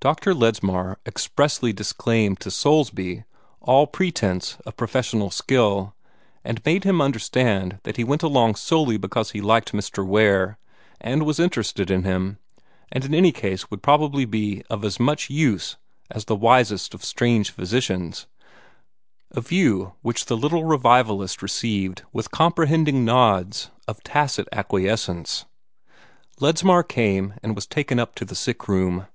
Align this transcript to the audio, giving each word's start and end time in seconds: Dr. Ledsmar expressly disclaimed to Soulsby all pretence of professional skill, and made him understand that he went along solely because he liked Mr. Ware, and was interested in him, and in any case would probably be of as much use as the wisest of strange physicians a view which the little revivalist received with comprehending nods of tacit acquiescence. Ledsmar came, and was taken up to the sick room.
Dr. 0.00 0.34
Ledsmar 0.34 0.98
expressly 1.06 1.72
disclaimed 1.72 2.40
to 2.40 2.50
Soulsby 2.50 3.22
all 3.60 3.86
pretence 3.86 4.56
of 4.66 4.76
professional 4.76 5.30
skill, 5.30 5.94
and 6.42 6.60
made 6.64 6.82
him 6.82 7.00
understand 7.00 7.78
that 7.84 7.96
he 7.96 8.02
went 8.02 8.24
along 8.24 8.56
solely 8.56 8.96
because 8.96 9.30
he 9.30 9.40
liked 9.40 9.72
Mr. 9.72 10.04
Ware, 10.04 10.58
and 11.00 11.22
was 11.22 11.38
interested 11.38 11.92
in 11.92 12.02
him, 12.02 12.38
and 12.90 13.04
in 13.04 13.14
any 13.14 13.30
case 13.30 13.70
would 13.70 13.84
probably 13.84 14.24
be 14.24 14.64
of 14.68 14.84
as 14.84 14.98
much 14.98 15.30
use 15.30 15.76
as 16.10 16.24
the 16.24 16.34
wisest 16.34 16.92
of 16.92 17.04
strange 17.04 17.52
physicians 17.52 18.26
a 19.30 19.40
view 19.40 19.92
which 20.02 20.24
the 20.26 20.36
little 20.36 20.64
revivalist 20.64 21.40
received 21.40 22.02
with 22.12 22.32
comprehending 22.32 23.04
nods 23.04 23.70
of 23.86 24.02
tacit 24.02 24.48
acquiescence. 24.50 25.44
Ledsmar 26.40 26.82
came, 26.82 27.34
and 27.44 27.54
was 27.54 27.68
taken 27.68 28.00
up 28.00 28.16
to 28.16 28.24
the 28.24 28.34
sick 28.34 28.66
room. 28.66 29.06